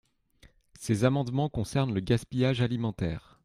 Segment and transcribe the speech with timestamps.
[0.73, 3.39] Ces amendements concernent le gaspillage alimentaire.